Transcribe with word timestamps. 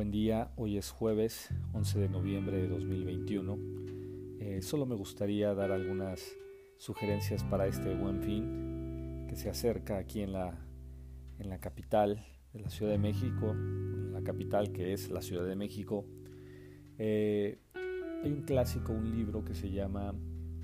día, 0.00 0.50
hoy 0.56 0.78
es 0.78 0.90
jueves 0.90 1.50
11 1.74 2.00
de 2.00 2.08
noviembre 2.08 2.56
de 2.56 2.66
2021. 2.66 3.58
Eh, 4.40 4.62
solo 4.62 4.86
me 4.86 4.94
gustaría 4.94 5.54
dar 5.54 5.70
algunas 5.70 6.34
sugerencias 6.78 7.44
para 7.44 7.66
este 7.66 7.94
buen 7.94 8.22
fin 8.22 9.26
que 9.28 9.36
se 9.36 9.50
acerca 9.50 9.98
aquí 9.98 10.22
en 10.22 10.32
la, 10.32 10.66
en 11.38 11.50
la 11.50 11.60
capital 11.60 12.24
de 12.54 12.60
la 12.60 12.70
Ciudad 12.70 12.90
de 12.90 12.98
México, 12.98 13.54
la 13.54 14.22
capital 14.22 14.72
que 14.72 14.94
es 14.94 15.10
la 15.10 15.20
Ciudad 15.20 15.44
de 15.46 15.56
México. 15.56 16.06
Eh, 16.98 17.58
hay 18.24 18.32
un 18.32 18.42
clásico, 18.42 18.92
un 18.92 19.14
libro 19.14 19.44
que 19.44 19.54
se 19.54 19.70
llama 19.70 20.14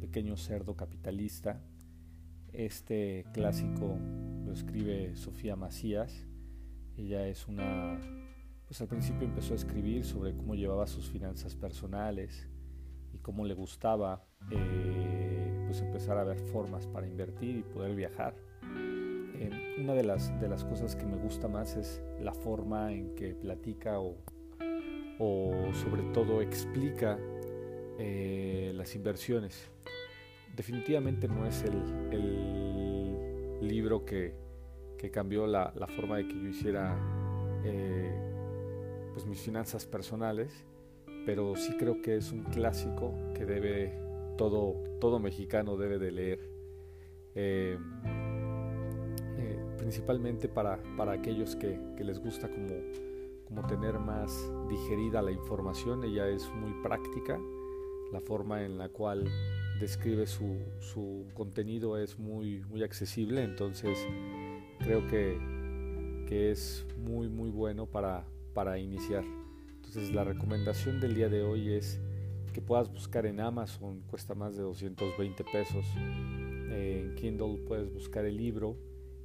Pequeño 0.00 0.36
Cerdo 0.36 0.76
Capitalista. 0.76 1.62
Este 2.52 3.24
clásico 3.32 3.98
lo 4.44 4.52
escribe 4.52 5.14
Sofía 5.14 5.54
Macías. 5.54 6.26
Ella 6.96 7.26
es 7.28 7.46
una 7.46 7.98
pues 8.72 8.80
al 8.80 8.88
principio 8.88 9.28
empezó 9.28 9.52
a 9.52 9.56
escribir 9.56 10.02
sobre 10.02 10.34
cómo 10.34 10.54
llevaba 10.54 10.86
sus 10.86 11.10
finanzas 11.10 11.54
personales 11.54 12.48
y 13.12 13.18
cómo 13.18 13.44
le 13.44 13.52
gustaba 13.52 14.24
eh, 14.50 15.64
pues 15.66 15.82
empezar 15.82 16.16
a 16.16 16.24
ver 16.24 16.38
formas 16.38 16.86
para 16.86 17.06
invertir 17.06 17.56
y 17.56 17.62
poder 17.64 17.94
viajar. 17.94 18.34
Eh, 19.34 19.76
una 19.78 19.92
de 19.92 20.04
las, 20.04 20.40
de 20.40 20.48
las 20.48 20.64
cosas 20.64 20.96
que 20.96 21.04
me 21.04 21.18
gusta 21.18 21.48
más 21.48 21.76
es 21.76 22.00
la 22.18 22.32
forma 22.32 22.90
en 22.94 23.14
que 23.14 23.34
platica 23.34 24.00
o, 24.00 24.16
sobre 25.74 26.04
todo 26.14 26.40
explica 26.40 27.18
eh, 27.98 28.72
las 28.74 28.94
inversiones. 28.94 29.70
Definitivamente 30.56 31.28
no 31.28 31.44
es 31.44 31.62
el, 31.62 31.82
libro 33.60 34.06
que, 34.06 34.34
cambió 35.12 35.46
la, 35.46 35.74
forma 35.94 36.16
de 36.16 36.26
que 36.26 36.40
yo 36.40 36.48
hiciera 36.48 36.96
pues 39.22 39.30
mis 39.30 39.40
finanzas 39.40 39.86
personales, 39.86 40.52
pero 41.24 41.54
sí 41.54 41.76
creo 41.78 42.02
que 42.02 42.16
es 42.16 42.32
un 42.32 42.42
clásico 42.42 43.14
que 43.34 43.44
debe 43.44 43.96
todo, 44.36 44.82
todo 45.00 45.20
mexicano 45.20 45.76
debe 45.76 45.98
de 45.98 46.10
leer. 46.10 46.40
Eh, 47.36 47.78
eh, 49.38 49.58
principalmente 49.78 50.48
para, 50.48 50.82
para 50.96 51.12
aquellos 51.12 51.54
que, 51.54 51.78
les 51.98 52.18
gusta 52.18 52.50
como, 52.50 52.74
como 53.44 53.64
tener 53.68 54.00
más 54.00 54.50
digerida 54.68 55.22
la 55.22 55.30
información, 55.30 56.02
ella 56.02 56.26
es 56.28 56.50
muy 56.54 56.72
práctica, 56.82 57.38
la 58.12 58.20
forma 58.20 58.64
en 58.64 58.76
la 58.76 58.88
cual 58.88 59.28
describe 59.78 60.26
su, 60.26 60.58
su 60.80 61.28
contenido 61.32 61.96
es 61.96 62.18
muy, 62.18 62.64
muy 62.68 62.82
accesible, 62.82 63.44
entonces 63.44 64.04
creo 64.80 65.06
que, 65.06 65.38
que 66.26 66.50
es 66.50 66.84
muy 66.98 67.28
muy 67.28 67.50
bueno 67.50 67.86
para, 67.86 68.26
para 68.54 68.78
iniciar. 68.78 69.24
Entonces 69.76 70.12
la 70.12 70.24
recomendación 70.24 71.00
del 71.00 71.14
día 71.14 71.28
de 71.28 71.42
hoy 71.42 71.72
es 71.72 72.00
que 72.52 72.60
puedas 72.60 72.92
buscar 72.92 73.26
en 73.26 73.40
Amazon, 73.40 74.02
cuesta 74.08 74.34
más 74.34 74.56
de 74.56 74.62
220 74.62 75.44
pesos. 75.44 75.84
En 75.96 77.14
Kindle 77.16 77.58
puedes 77.66 77.92
buscar 77.92 78.24
el 78.24 78.36
libro 78.36 78.76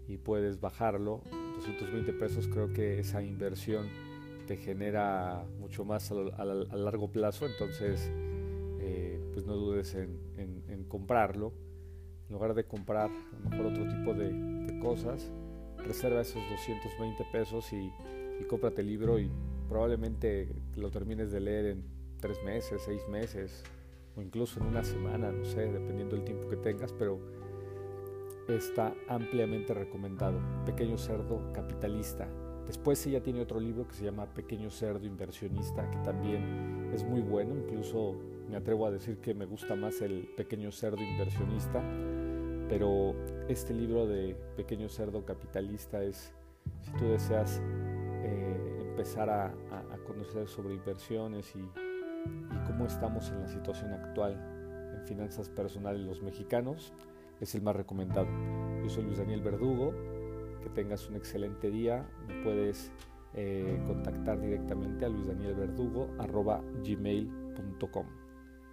y 0.08 0.17
puedes 0.17 0.59
bajarlo. 0.59 1.22
220 1.58 2.14
pesos 2.14 2.48
creo 2.48 2.72
que 2.73 3.00
esa 3.00 3.22
inversión 3.22 3.88
te 4.48 4.58
genera 4.58 5.45
mucho 5.59 5.83
más 5.83 6.11
a, 6.11 6.45
largo 6.45 7.11
plazo, 7.11 7.45
entonces 7.45 8.09
eh, 8.80 9.20
pues 9.33 9.45
no 9.45 9.55
dudes 9.55 9.94
en, 9.95 10.86
comprarlo. 10.88 11.53
En 12.30 12.33
lugar 12.33 12.53
de 12.53 12.66
comprar 12.66 13.09
a 13.09 13.50
mejor 13.50 13.67
otro 13.67 13.88
tipo 13.88 14.14
de 14.14 14.80
cosas, 14.81 15.31
reserva 15.78 16.22
esos 16.22 16.42
220 16.50 17.25
pesos 17.31 17.72
y 17.73 17.92
y 18.40 18.44
cómprate 18.46 18.82
el 18.82 18.88
libro 18.88 19.20
y 19.20 19.30
probablemente 19.67 20.50
lo 20.76 20.89
termines 20.89 21.32
de 21.32 21.39
leer 21.39 21.66
en 21.66 21.84
tres 22.20 22.42
meses, 22.44 22.82
seis 22.86 23.02
meses 23.10 23.64
o 24.16 24.22
incluso 24.22 24.60
en 24.60 24.67
una 24.67 24.84
semana, 24.84 25.32
no 25.32 25.45
sé, 25.45 25.72
dependiendo 25.72 26.16
del 26.16 26.26
tiempo 26.26 26.48
que 26.50 26.58
tengas, 26.58 26.92
pero 26.94 27.20
está 28.48 28.94
ampliamente 29.08 29.73
recomendado. 29.73 30.39
Pequeño 30.66 30.98
Cerdo 30.98 31.52
Capitalista. 31.54 32.28
Después 32.66 33.06
ella 33.06 33.22
tiene 33.22 33.42
otro 33.42 33.60
libro 33.60 33.88
que 33.88 33.94
se 33.94 34.04
llama 34.04 34.26
Pequeño 34.34 34.70
Cerdo 34.70 35.06
Inversionista, 35.06 35.90
que 35.90 35.98
también 36.00 36.92
es 36.94 37.04
muy 37.04 37.22
bueno, 37.22 37.56
incluso 37.56 38.16
me 38.50 38.58
atrevo 38.58 38.86
a 38.86 38.92
decir 38.92 39.20
que 39.20 39.34
me 39.34 39.45
gusta 39.45 39.76
más 39.76 40.02
el 40.02 40.28
Pequeño 40.36 40.72
Cerdo 40.72 41.02
Inversionista, 41.02 41.82
pero 42.67 43.16
este 43.48 43.73
libro 43.73 44.06
de 44.06 44.36
Pequeño 44.58 44.90
Cerdo 44.90 45.26
Capitalista 45.26 46.04
es, 46.04 46.34
si 46.82 46.92
tú 46.94 47.06
deseas 47.06 47.61
empezar 48.98 49.30
a, 49.30 49.54
conocer 50.08 50.48
sobre 50.48 50.74
inversiones 50.74 51.56
y, 51.56 51.62
cómo 52.66 52.88
estamos 52.88 53.30
en 53.30 53.42
la 53.42 53.48
situación 53.48 53.94
actual 53.94 54.34
en 54.96 55.06
finanzas 55.06 55.50
personales 55.50 56.02
los 56.02 56.24
mexicanos, 56.24 56.94
es 57.40 57.54
el 57.54 57.62
más 57.62 57.76
recomendado. 57.76 58.26
Yo 58.82 58.90
soy 58.90 59.04
Luis 59.04 59.20
Daniel 59.20 59.44
Verdugo, 59.44 59.94
que 60.64 60.70
tengas 60.70 61.08
un 61.10 61.16
excelente 61.16 61.70
día, 61.70 62.10
me 62.28 62.44
puedes 62.44 62.92
eh, 63.36 63.80
contactar 63.86 64.42
directamente 64.42 65.06
a 65.06 65.10
luisdanielverdugo.gmail.com. 65.10 68.06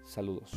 Saludos. 0.05 0.55